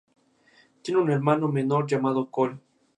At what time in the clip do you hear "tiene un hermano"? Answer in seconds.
0.81-1.47